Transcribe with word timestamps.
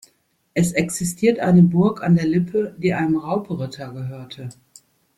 Es 0.55 0.71
existiert 0.71 1.37
eine 1.37 1.61
Burg 1.61 2.01
an 2.01 2.15
der 2.15 2.25
Lippe, 2.25 2.73
die 2.79 2.95
einem 2.95 3.17
Raubritter 3.17 3.93
gehörte. 3.93 4.49